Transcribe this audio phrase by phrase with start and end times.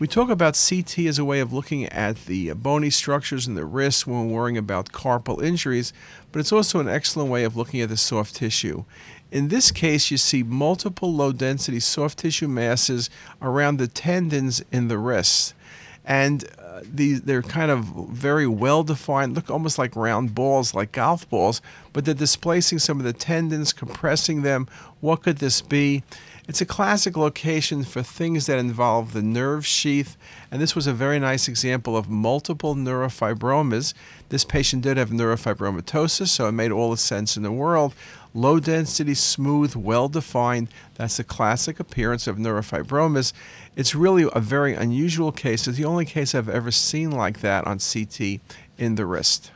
[0.00, 3.66] We talk about CT as a way of looking at the bony structures in the
[3.66, 5.92] wrist when worrying about carpal injuries,
[6.32, 8.84] but it's also an excellent way of looking at the soft tissue.
[9.30, 13.10] In this case, you see multiple low density soft tissue masses
[13.42, 15.52] around the tendons in the wrist.
[16.06, 20.92] And uh, these, they're kind of very well defined, look almost like round balls, like
[20.92, 21.60] golf balls,
[21.92, 24.66] but they're displacing some of the tendons, compressing them.
[25.00, 26.04] What could this be?
[26.48, 30.16] It's a classic location for things that involve the nerve sheath,
[30.50, 33.94] and this was a very nice example of multiple neurofibromas.
[34.30, 37.94] This patient did have neurofibromatosis, so it made all the sense in the world.
[38.34, 40.68] Low density, smooth, well defined.
[40.94, 43.32] That's the classic appearance of neurofibromas.
[43.76, 45.66] It's really a very unusual case.
[45.66, 48.40] It's the only case I've ever seen like that on CT
[48.78, 49.48] in the wrist.